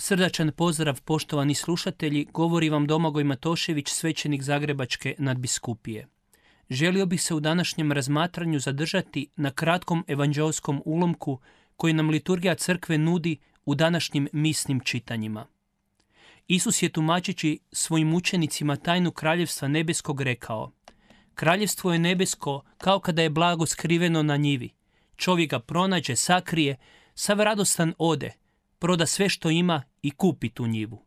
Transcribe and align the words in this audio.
Srdačan 0.00 0.52
pozdrav 0.52 1.02
poštovani 1.02 1.54
slušatelji, 1.54 2.26
govori 2.32 2.70
vam 2.70 2.86
Domagoj 2.86 3.24
Matošević, 3.24 3.88
svećenik 3.88 4.42
Zagrebačke 4.42 5.14
nadbiskupije. 5.18 6.06
Želio 6.70 7.06
bih 7.06 7.22
se 7.22 7.34
u 7.34 7.40
današnjem 7.40 7.92
razmatranju 7.92 8.58
zadržati 8.58 9.26
na 9.36 9.50
kratkom 9.50 10.04
evanđelskom 10.08 10.82
ulomku 10.84 11.40
koji 11.76 11.92
nam 11.92 12.10
liturgija 12.10 12.54
crkve 12.54 12.98
nudi 12.98 13.36
u 13.64 13.74
današnjim 13.74 14.28
misnim 14.32 14.80
čitanjima. 14.80 15.46
Isus 16.48 16.82
je 16.82 16.88
tumačeći 16.88 17.58
svojim 17.72 18.14
učenicima 18.14 18.76
tajnu 18.76 19.10
kraljevstva 19.10 19.68
nebeskog 19.68 20.20
rekao 20.20 20.72
Kraljevstvo 21.34 21.92
je 21.92 21.98
nebesko 21.98 22.62
kao 22.76 23.00
kada 23.00 23.22
je 23.22 23.30
blago 23.30 23.66
skriveno 23.66 24.22
na 24.22 24.36
njivi. 24.36 24.70
Čovjek 25.16 25.50
ga 25.50 25.58
pronađe, 25.58 26.16
sakrije, 26.16 26.76
sav 27.14 27.40
radostan 27.40 27.94
ode, 27.98 28.32
proda 28.78 29.06
sve 29.06 29.28
što 29.28 29.50
ima 29.50 29.82
i 30.02 30.10
kupi 30.10 30.48
tu 30.48 30.66
njivu. 30.66 31.04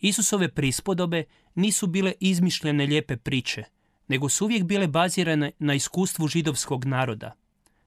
Isusove 0.00 0.48
prispodobe 0.48 1.24
nisu 1.54 1.86
bile 1.86 2.12
izmišljene 2.20 2.86
lijepe 2.86 3.16
priče, 3.16 3.64
nego 4.08 4.28
su 4.28 4.44
uvijek 4.44 4.64
bile 4.64 4.86
bazirane 4.86 5.52
na 5.58 5.74
iskustvu 5.74 6.28
židovskog 6.28 6.84
naroda. 6.84 7.36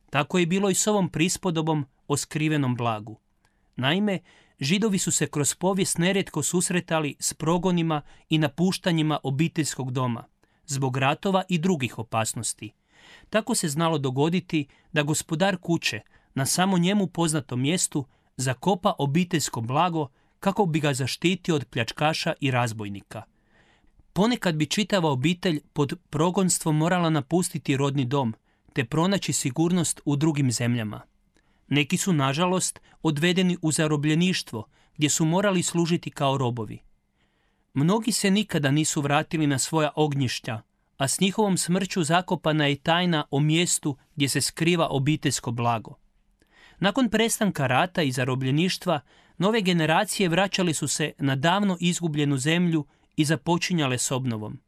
Tako 0.10 0.40
je 0.40 0.46
bilo 0.46 0.70
i 0.70 0.76
s 0.76 0.88
ovom 0.88 1.10
prispodobom 1.10 1.86
o 2.08 2.18
skrivenom 2.18 2.76
blagu. 2.76 3.20
Naime, 3.76 4.20
židovi 4.60 4.98
su 4.98 5.12
se 5.12 5.28
kroz 5.28 5.56
povijest 5.56 5.98
nerijetko 5.98 6.44
susretali 6.44 7.16
s 7.20 7.34
progonima 7.34 8.02
i 8.30 8.38
napuštanjima 8.38 9.20
obiteljskog 9.24 9.92
doma, 9.92 10.24
zbog 10.66 10.98
ratova 10.98 11.44
i 11.50 11.58
drugih 11.58 12.00
opasnosti. 12.00 12.72
Tako 13.30 13.56
se 13.56 13.68
znalo 13.68 13.98
dogoditi 13.98 14.68
da 14.92 15.04
gospodar 15.04 15.58
kuće 15.58 16.02
na 16.34 16.46
samo 16.46 16.78
njemu 16.78 17.08
poznatom 17.08 17.62
mjestu 17.62 18.06
zakopa 18.38 18.94
obiteljsko 18.98 19.62
blago 19.62 20.08
kako 20.44 20.66
bi 20.66 20.80
ga 20.80 20.94
zaštitio 20.94 21.56
od 21.56 21.66
pljačkaša 21.66 22.34
i 22.42 22.52
razbojnika. 22.52 23.24
Ponekad 24.14 24.56
bi 24.56 24.66
čitava 24.66 25.10
obitelj 25.10 25.62
pod 25.74 25.94
progonstvom 26.10 26.78
morala 26.78 27.10
napustiti 27.10 27.78
rodni 27.78 28.06
dom, 28.06 28.36
te 28.74 28.86
pronaći 28.86 29.34
sigurnost 29.34 30.02
u 30.06 30.16
drugim 30.16 30.52
zemljama. 30.52 31.02
Neki 31.68 31.98
su, 31.98 32.14
nažalost, 32.14 32.80
odvedeni 33.02 33.58
u 33.62 33.72
zarobljeništvo, 33.72 34.68
gdje 34.98 35.10
su 35.10 35.26
morali 35.26 35.64
služiti 35.64 36.12
kao 36.12 36.38
robovi. 36.38 36.80
Mnogi 37.74 38.12
se 38.12 38.32
nikada 38.32 38.72
nisu 38.72 39.02
vratili 39.02 39.48
na 39.48 39.60
svoja 39.60 39.92
ognjišća, 39.96 40.62
a 40.98 41.08
s 41.08 41.20
njihovom 41.20 41.58
smrću 41.58 42.04
zakopana 42.04 42.68
je 42.68 42.76
tajna 42.76 43.26
o 43.32 43.40
mjestu 43.40 43.98
gdje 44.16 44.30
se 44.30 44.42
skriva 44.42 44.88
obiteljsko 44.88 45.52
blago. 45.52 45.96
Nakon 46.80 47.10
prestanka 47.10 47.68
rata 47.68 48.02
i 48.02 48.12
zarobljeništva, 48.12 49.00
nove 49.38 49.62
generacije 49.62 50.30
vraćali 50.30 50.74
su 50.74 50.88
se 50.88 51.12
na 51.18 51.36
davno 51.36 51.78
izgubljenu 51.80 52.38
zemlju 52.38 52.86
i 53.16 53.26
započinjale 53.26 53.98
s 53.98 54.12
obnovom. 54.12 54.60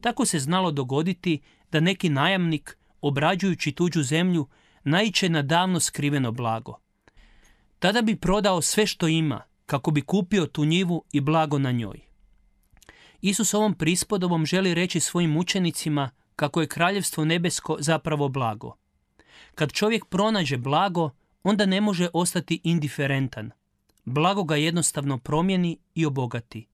Tako 0.00 0.24
se 0.24 0.38
znalo 0.38 0.70
dogoditi 0.70 1.40
da 1.72 1.80
neki 1.80 2.08
najamnik, 2.08 2.76
obrađujući 3.00 3.72
tuđu 3.72 4.02
zemlju, 4.02 4.46
naiče 4.84 5.28
na 5.28 5.42
davno 5.42 5.80
skriveno 5.80 6.32
blago. 6.32 6.78
Tada 7.78 8.02
bi 8.02 8.16
prodao 8.16 8.62
sve 8.62 8.86
što 8.86 9.08
ima, 9.08 9.42
kako 9.66 9.90
bi 9.90 10.02
kupio 10.02 10.46
tu 10.46 10.64
njivu 10.64 11.04
i 11.12 11.20
blago 11.20 11.58
na 11.58 11.70
njoj. 11.70 12.00
Isus 13.20 13.54
ovom 13.54 13.74
prispodobom 13.74 14.46
želi 14.46 14.74
reći 14.74 15.00
svojim 15.00 15.36
učenicima 15.36 16.10
kako 16.36 16.60
je 16.60 16.66
kraljevstvo 16.66 17.24
nebesko 17.24 17.76
zapravo 17.80 18.28
blago. 18.28 18.76
Kad 19.54 19.72
čovjek 19.72 20.04
pronađe 20.04 20.56
blago, 20.56 21.10
onda 21.42 21.66
ne 21.66 21.80
može 21.80 22.08
ostati 22.12 22.60
indiferentan. 22.64 23.50
Blago 24.04 24.44
ga 24.44 24.56
jednostavno 24.56 25.18
promijeni 25.18 25.78
i 25.94 26.06
obogati. 26.06 26.66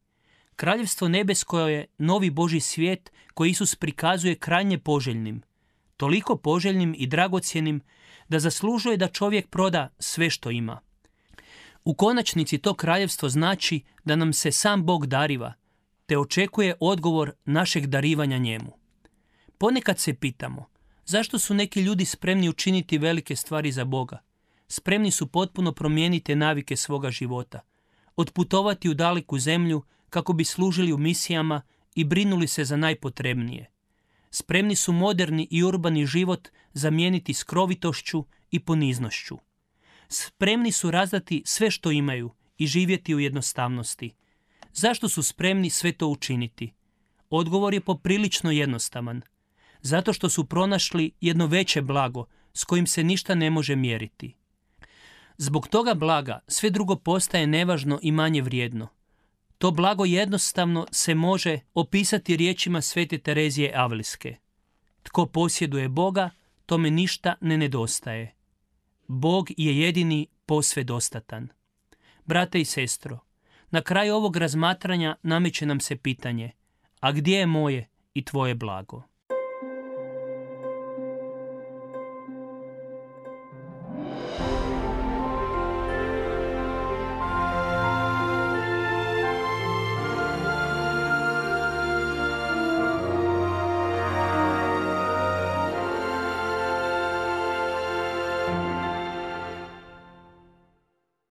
Kraljevstvo 0.56 1.08
nebesko 1.08 1.60
je 1.60 1.86
novi 1.98 2.30
Boži 2.30 2.60
svijet 2.60 3.12
koji 3.34 3.50
Isus 3.50 3.74
prikazuje 3.74 4.34
krajnje 4.34 4.78
poželjnim. 4.78 5.42
Toliko 5.96 6.36
poželjnim 6.36 6.94
i 6.98 7.06
dragocjenim 7.06 7.80
da 8.28 8.38
zaslužuje 8.38 8.96
da 8.96 9.08
čovjek 9.08 9.48
proda 9.48 9.88
sve 9.98 10.30
što 10.30 10.50
ima. 10.50 10.80
U 11.84 11.94
konačnici 11.94 12.58
to 12.58 12.74
kraljevstvo 12.74 13.28
znači 13.28 13.82
da 14.04 14.16
nam 14.16 14.32
se 14.32 14.52
sam 14.52 14.84
Bog 14.84 15.06
dariva, 15.06 15.52
te 16.06 16.18
očekuje 16.18 16.74
odgovor 16.80 17.32
našeg 17.44 17.86
darivanja 17.86 18.38
njemu. 18.38 18.72
Ponekad 19.58 19.98
se 19.98 20.14
pitamo, 20.14 20.66
zašto 21.04 21.38
su 21.38 21.54
neki 21.54 21.80
ljudi 21.80 22.04
spremni 22.04 22.48
učiniti 22.48 22.98
velike 22.98 23.36
stvari 23.36 23.72
za 23.72 23.84
Boga? 23.84 24.18
Spremni 24.68 25.10
su 25.10 25.26
potpuno 25.26 25.72
promijeniti 25.72 26.34
navike 26.34 26.76
svoga 26.76 27.10
života, 27.10 27.60
otputovati 28.16 28.88
u 28.88 28.94
daleku 28.94 29.38
zemlju 29.38 29.82
kako 30.10 30.32
bi 30.32 30.44
služili 30.44 30.92
u 30.92 30.98
misijama 30.98 31.62
i 31.94 32.04
brinuli 32.04 32.46
se 32.46 32.64
za 32.64 32.76
najpotrebnije. 32.76 33.70
Spremni 34.30 34.76
su 34.76 34.92
moderni 34.92 35.48
i 35.50 35.62
urbani 35.62 36.06
život 36.06 36.48
zamijeniti 36.72 37.34
skrovitošću 37.34 38.24
i 38.50 38.60
poniznošću. 38.60 39.38
Spremni 40.08 40.72
su 40.72 40.90
razdati 40.90 41.42
sve 41.46 41.70
što 41.70 41.90
imaju 41.90 42.30
i 42.58 42.66
živjeti 42.66 43.14
u 43.14 43.20
jednostavnosti. 43.20 44.14
Zašto 44.72 45.08
su 45.08 45.22
spremni 45.22 45.70
sve 45.70 45.92
to 45.92 46.08
učiniti? 46.08 46.72
Odgovor 47.30 47.74
je 47.74 47.80
poprilično 47.80 48.50
jednostavan. 48.50 49.22
Zato 49.82 50.12
što 50.12 50.28
su 50.28 50.44
pronašli 50.44 51.10
jedno 51.20 51.46
veće 51.46 51.82
blago 51.82 52.24
s 52.52 52.64
kojim 52.64 52.86
se 52.86 53.04
ništa 53.04 53.34
ne 53.34 53.50
može 53.50 53.76
mjeriti. 53.76 54.34
Zbog 55.38 55.68
toga 55.68 55.94
blaga 55.94 56.40
sve 56.48 56.70
drugo 56.70 56.96
postaje 56.96 57.46
nevažno 57.46 57.98
i 58.02 58.12
manje 58.12 58.42
vrijedno. 58.42 58.88
To 59.58 59.70
blago 59.70 60.04
jednostavno 60.04 60.86
se 60.90 61.14
može 61.14 61.60
opisati 61.74 62.36
riječima 62.36 62.80
svete 62.80 63.18
Terezije 63.18 63.72
Avliske. 63.74 64.36
Tko 65.02 65.26
posjeduje 65.26 65.88
Boga, 65.88 66.30
tome 66.66 66.90
ništa 66.90 67.34
ne 67.40 67.58
nedostaje. 67.58 68.34
Bog 69.08 69.48
je 69.56 69.78
jedini 69.78 70.26
posve 70.46 70.84
dostatan. 70.84 71.48
Brate 72.24 72.60
i 72.60 72.64
sestro, 72.64 73.18
na 73.70 73.82
kraju 73.82 74.14
ovog 74.14 74.36
razmatranja 74.36 75.16
nameće 75.22 75.66
nam 75.66 75.80
se 75.80 75.96
pitanje, 75.96 76.50
a 77.00 77.12
gdje 77.12 77.38
je 77.38 77.46
moje 77.46 77.88
i 78.14 78.24
tvoje 78.24 78.54
blago? 78.54 79.02